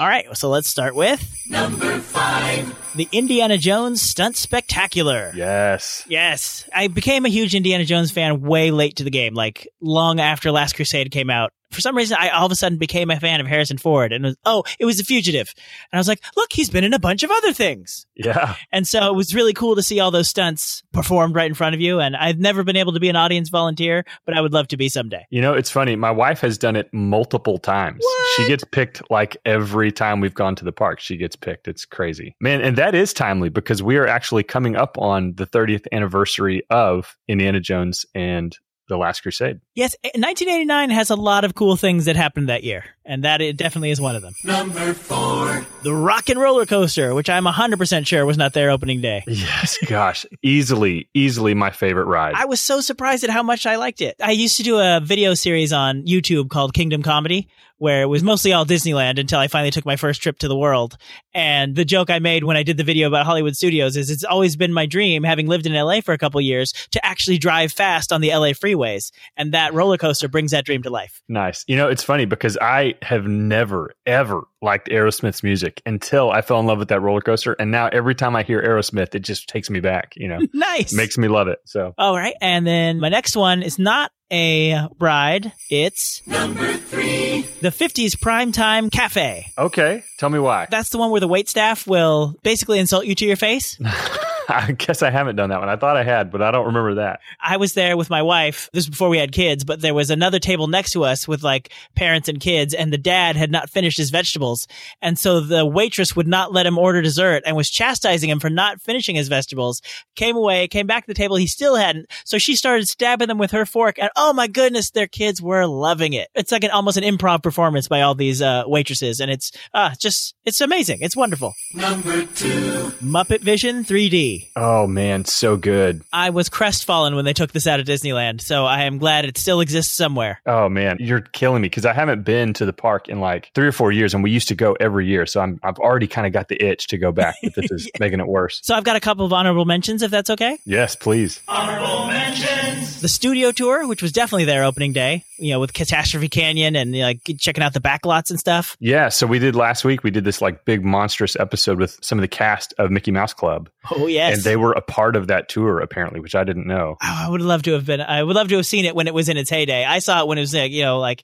[0.00, 5.32] All right, so let's start with number five the Indiana Jones Stunt Spectacular.
[5.34, 6.04] Yes.
[6.08, 10.20] Yes, I became a huge Indiana Jones fan way late to the game, like long
[10.20, 11.52] after Last Crusade came out.
[11.70, 14.24] For some reason, I all of a sudden became a fan of Harrison Ford, and
[14.24, 15.52] it was, oh, it was The Fugitive,
[15.92, 18.54] and I was like, look, he's been in a bunch of other things, Yeah.
[18.72, 21.74] and so it was really cool to see all those stunts performed right in front
[21.74, 22.00] of you.
[22.00, 24.76] And I've never been able to be an audience volunteer, but I would love to
[24.76, 25.26] be someday.
[25.30, 25.94] You know, it's funny.
[25.96, 28.04] My wife has done it multiple times.
[28.36, 31.00] She gets picked like every time we've gone to the park.
[31.00, 31.68] She gets picked.
[31.68, 32.34] It's crazy.
[32.40, 36.62] Man, and that is timely because we are actually coming up on the 30th anniversary
[36.70, 38.56] of Indiana Jones and
[38.88, 39.60] The Last Crusade.
[39.74, 43.56] Yes, 1989 has a lot of cool things that happened that year, and that it
[43.56, 44.34] definitely is one of them.
[44.44, 45.66] Number four.
[45.82, 49.22] The Rock and Roller Coaster, which I'm 100% sure was not there opening day.
[49.26, 52.34] Yes, gosh, easily, easily my favorite ride.
[52.36, 54.16] I was so surprised at how much I liked it.
[54.22, 58.22] I used to do a video series on YouTube called Kingdom Comedy, where it was
[58.22, 60.96] mostly all Disneyland until I finally took my first trip to the world.
[61.34, 64.24] And the joke I made when I did the video about Hollywood Studios is it's
[64.24, 67.72] always been my dream, having lived in LA for a couple years, to actually drive
[67.72, 69.10] fast on the LA freeways.
[69.36, 71.22] And that roller coaster brings that dream to life.
[71.28, 71.64] Nice.
[71.68, 76.58] You know, it's funny because I have never, ever liked Aerosmith's music until I fell
[76.58, 77.52] in love with that roller coaster.
[77.52, 80.92] And now every time I hear Aerosmith, it just takes me back, you know, Nice.
[80.92, 81.60] makes me love it.
[81.64, 82.34] So, All right.
[82.40, 85.52] And then my next one is not a ride.
[85.70, 87.42] It's Number three.
[87.60, 89.52] the 50s Primetime Cafe.
[89.56, 90.66] okay, tell me why.
[90.70, 93.78] That's the one where the wait staff will basically insult you to your face.
[94.50, 95.68] I guess I haven't done that one.
[95.68, 97.20] I thought I had, but I don't remember that.
[97.38, 98.70] I was there with my wife.
[98.72, 101.42] This was before we had kids, but there was another table next to us with
[101.42, 104.66] like parents and kids, and the dad had not finished his vegetables.
[105.02, 108.48] And so the waitress would not let him order dessert and was chastising him for
[108.48, 109.82] not finishing his vegetables.
[110.16, 111.36] Came away, came back to the table.
[111.36, 112.06] He still hadn't.
[112.24, 113.98] So she started stabbing them with her fork.
[113.98, 116.28] And oh my goodness, their kids were loving it.
[116.34, 119.20] It's like an almost an improv performance by all these uh, waitresses.
[119.20, 120.98] And it's uh, just, it's amazing.
[121.02, 121.52] It's wonderful.
[121.74, 122.92] Number two.
[123.02, 124.37] Muppet Vision 3D.
[124.56, 126.02] Oh man, so good.
[126.12, 129.38] I was crestfallen when they took this out of Disneyland, so I am glad it
[129.38, 130.40] still exists somewhere.
[130.46, 133.66] Oh man, you're killing me because I haven't been to the park in like three
[133.66, 135.26] or four years, and we used to go every year.
[135.26, 137.36] So I'm I've already kind of got the itch to go back.
[137.42, 138.60] But this is making it worse.
[138.62, 140.58] So I've got a couple of honorable mentions, if that's okay.
[140.64, 141.40] Yes, please.
[141.48, 143.00] Honorable mentions.
[143.00, 146.94] The studio tour, which was definitely there opening day, you know, with Catastrophe Canyon and
[146.94, 148.76] you know, like checking out the backlots and stuff.
[148.80, 150.02] Yeah, so we did last week.
[150.02, 153.32] We did this like big monstrous episode with some of the cast of Mickey Mouse
[153.32, 156.66] Club, Oh yes, and they were a part of that tour apparently, which I didn't
[156.66, 156.96] know.
[157.02, 158.00] Oh, I would love to have been.
[158.00, 159.84] I would love to have seen it when it was in its heyday.
[159.84, 161.22] I saw it when it was, like, you know, like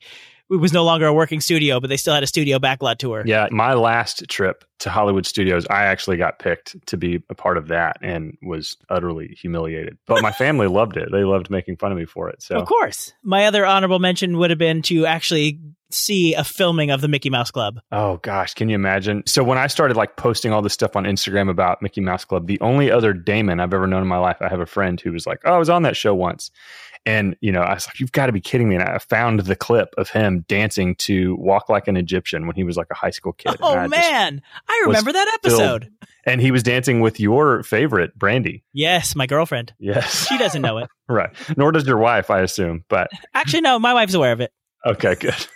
[0.49, 3.23] it was no longer a working studio, but they still had a studio backlot tour.
[3.25, 7.57] Yeah, my last trip to Hollywood Studios, I actually got picked to be a part
[7.57, 9.97] of that and was utterly humiliated.
[10.05, 11.09] But my family loved it.
[11.11, 12.41] They loved making fun of me for it.
[12.43, 13.13] So Of course.
[13.23, 15.59] My other honorable mention would have been to actually
[15.91, 17.79] see a filming of the Mickey Mouse Club.
[17.91, 19.23] Oh gosh, can you imagine?
[19.25, 22.47] So when I started like posting all this stuff on Instagram about Mickey Mouse Club,
[22.47, 25.11] the only other Damon I've ever known in my life, I have a friend who
[25.11, 26.51] was like, "Oh, I was on that show once."
[27.07, 29.41] And you know, I was like, "You've got to be kidding me!" And I found
[29.41, 32.95] the clip of him dancing to "Walk Like an Egyptian" when he was like a
[32.95, 33.55] high school kid.
[33.61, 35.91] Oh I man, I remember that filled- episode.
[36.25, 38.63] and he was dancing with your favorite, Brandy.
[38.73, 39.73] Yes, my girlfriend.
[39.77, 40.89] Yes, She doesn't know it.
[41.07, 41.29] right.
[41.55, 42.83] Nor does your wife, I assume.
[42.89, 44.51] But Actually, no, my wife's aware of it.
[44.85, 45.35] okay, good.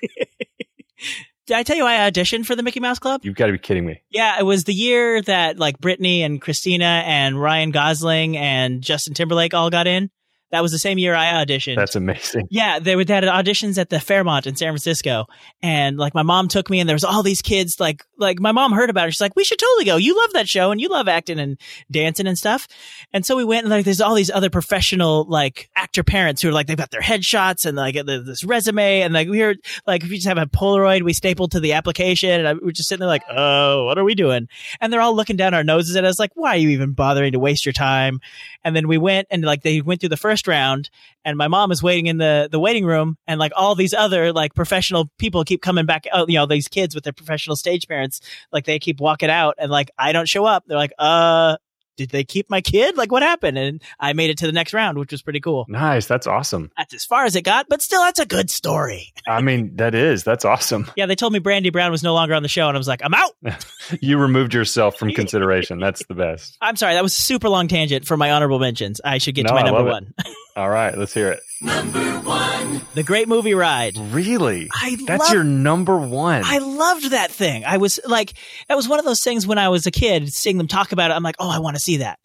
[1.48, 3.22] Did I tell you I auditioned for the Mickey Mouse Club?
[3.24, 4.04] You've got to be kidding me.
[4.12, 9.16] Yeah, it was the year that like Britney and Christina and Ryan Gosling and Justin
[9.16, 10.12] Timberlake all got in.
[10.52, 11.76] That was the same year I auditioned.
[11.76, 12.48] That's amazing.
[12.60, 15.28] Yeah, they would they had auditions at the Fairmont in San Francisco,
[15.62, 17.80] and like my mom took me, and there was all these kids.
[17.80, 19.12] Like like my mom heard about it.
[19.12, 19.98] She's like, "We should totally go.
[19.98, 21.58] You love that show, and you love acting and
[21.92, 22.68] dancing and stuff."
[23.14, 26.50] And so we went, and like there's all these other professional like actor parents who
[26.50, 30.04] are like they've got their headshots and like this resume, and like we were like
[30.04, 33.02] we just have a Polaroid we stapled to the application, and I, we're just sitting
[33.02, 34.48] there like, "Oh, what are we doing?"
[34.82, 37.34] And they're all looking down our noses at us like, "Why are you even bothering
[37.34, 38.20] to waste your time?"
[38.64, 40.90] And then we went and like they went through the first round
[41.26, 44.32] and my mom is waiting in the, the waiting room and like all these other
[44.34, 47.88] like professional people keep coming back out, you know, these kids with their professional stage
[47.88, 48.22] parents,
[48.52, 50.64] like they keep walking out and like I don't show up.
[50.68, 51.58] They're like, uh,
[52.00, 52.96] did they keep my kid?
[52.96, 53.58] Like what happened?
[53.58, 55.66] And I made it to the next round, which was pretty cool.
[55.68, 56.08] Nice.
[56.08, 56.72] That's awesome.
[56.78, 59.12] That's as far as it got, but still that's a good story.
[59.28, 60.24] I mean, that is.
[60.24, 60.90] That's awesome.
[60.96, 62.88] Yeah, they told me Brandy Brown was no longer on the show and I was
[62.88, 63.36] like, I'm out.
[64.02, 65.80] You removed yourself from consideration.
[65.80, 66.58] That's the best.
[66.62, 69.02] I'm sorry, that was a super long tangent for my honorable mentions.
[69.04, 70.14] I should get to my I number one.
[70.60, 71.40] All right, let's hear it.
[71.62, 72.82] Number one.
[72.94, 73.98] the Great Movie Ride.
[73.98, 74.68] Really?
[74.74, 76.42] I That's love- your number one.
[76.44, 77.64] I loved that thing.
[77.64, 78.34] I was like,
[78.68, 81.12] that was one of those things when I was a kid, seeing them talk about
[81.12, 81.14] it.
[81.14, 82.20] I'm like, oh, I want to see that.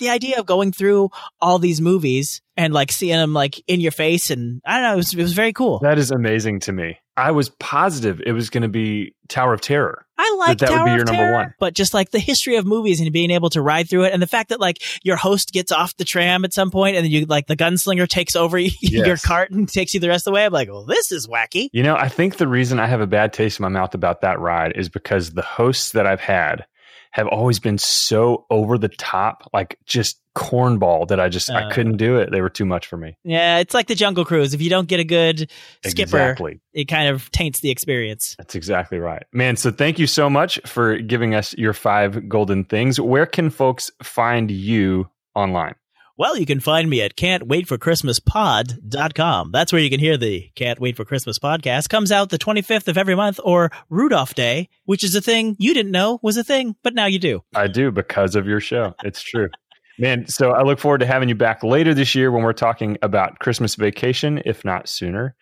[0.00, 1.08] The idea of going through
[1.40, 4.92] all these movies and like seeing them like in your face, and I don't know,
[4.92, 5.78] it was, it was very cool.
[5.78, 6.98] that is amazing to me.
[7.16, 10.04] I was positive it was going to be Tower of Terror.
[10.18, 11.54] I like that would Tower be your number Terror, one.
[11.58, 14.20] but just like the history of movies and being able to ride through it, and
[14.20, 17.12] the fact that like your host gets off the tram at some point, and then
[17.12, 20.34] you like the gunslinger takes over your cart and takes you the rest of the
[20.34, 20.44] way.
[20.44, 21.68] I'm like, well, this is wacky.
[21.72, 24.20] You know, I think the reason I have a bad taste in my mouth about
[24.22, 26.66] that ride is because the hosts that I've had
[27.12, 31.70] have always been so over the top, like just cornball that I just I Uh.
[31.72, 32.30] couldn't do it.
[32.30, 33.16] They were too much for me.
[33.24, 34.54] Yeah, it's like the Jungle Cruise.
[34.54, 35.50] If you don't get a good
[35.84, 36.60] skipper, Exactly.
[36.72, 38.36] it kind of taints the experience.
[38.38, 39.24] That's exactly right.
[39.32, 43.00] Man, so thank you so much for giving us your five golden things.
[43.00, 45.74] Where can folks find you online?
[46.18, 49.52] Well, you can find me at can'twaitforchristmaspod.com.
[49.52, 51.88] That's where you can hear the Can't Wait for Christmas podcast.
[51.88, 55.74] Comes out the 25th of every month or Rudolph Day, which is a thing you
[55.74, 57.44] didn't know was a thing, but now you do.
[57.54, 58.96] I do because of your show.
[59.04, 59.48] It's true.
[60.00, 62.98] Man, so I look forward to having you back later this year when we're talking
[63.00, 65.36] about Christmas vacation, if not sooner.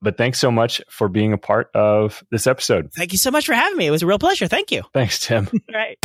[0.00, 2.92] But thanks so much for being a part of this episode.
[2.94, 3.88] Thank you so much for having me.
[3.88, 4.46] It was a real pleasure.
[4.46, 4.84] Thank you.
[4.94, 5.48] Thanks, Tim.
[5.52, 5.98] All right.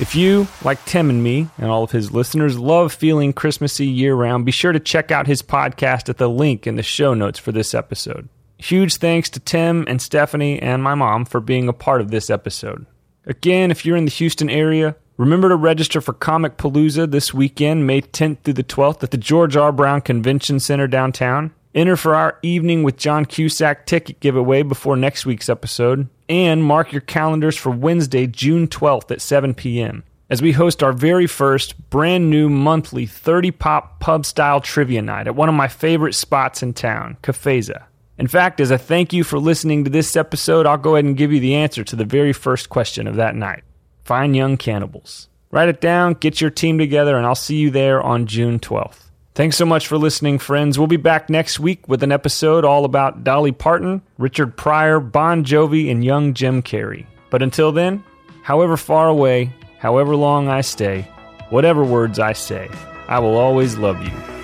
[0.00, 4.14] If you, like Tim and me and all of his listeners, love feeling Christmassy year
[4.14, 7.40] round, be sure to check out his podcast at the link in the show notes
[7.40, 8.28] for this episode.
[8.58, 12.30] Huge thanks to Tim and Stephanie and my mom for being a part of this
[12.30, 12.86] episode.
[13.26, 18.00] Again, if you're in the Houston area, remember to register for Comicpalooza this weekend, May
[18.00, 19.72] 10th through the 12th at the George R.
[19.72, 21.52] Brown Convention Center downtown.
[21.74, 26.92] Enter for our Evening with John Cusack ticket giveaway before next week's episode, and mark
[26.92, 30.02] your calendars for Wednesday, June 12th at 7 p.m.
[30.30, 35.26] as we host our very first brand new monthly 30 pop pub style trivia night
[35.26, 37.84] at one of my favorite spots in town, Cafeza.
[38.16, 41.16] In fact, as a thank you for listening to this episode, I'll go ahead and
[41.16, 43.62] give you the answer to the very first question of that night.
[44.04, 45.28] Fine Young Cannibals.
[45.50, 49.07] Write it down, get your team together, and I'll see you there on June 12th.
[49.38, 50.80] Thanks so much for listening, friends.
[50.80, 55.44] We'll be back next week with an episode all about Dolly Parton, Richard Pryor, Bon
[55.44, 57.06] Jovi, and young Jim Carrey.
[57.30, 58.02] But until then,
[58.42, 61.02] however far away, however long I stay,
[61.50, 62.68] whatever words I say,
[63.06, 64.37] I will always love you.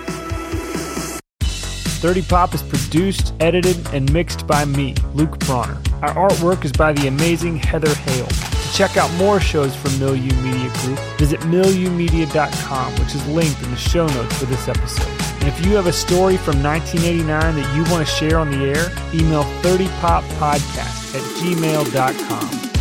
[2.05, 5.81] 30 Pop is produced, edited, and mixed by me, Luke Bronner.
[6.03, 8.27] Our artwork is by the amazing Heather Hale.
[8.27, 13.71] To check out more shows from Milieu Media Group, visit milieumedia.com, which is linked in
[13.71, 15.07] the show notes for this episode.
[15.39, 18.57] And if you have a story from 1989 that you want to share on the
[18.57, 22.74] air, email 30poppodcast at gmail.com.